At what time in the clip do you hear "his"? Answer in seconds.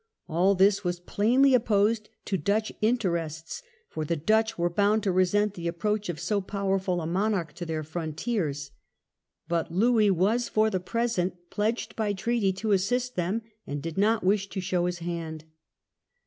14.87-14.97